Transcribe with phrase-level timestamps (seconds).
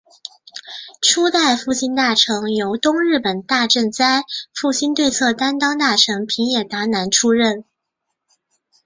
[1.03, 7.65] 初代复兴大臣由东日本大震灾复兴对策担当大臣平野达男出任。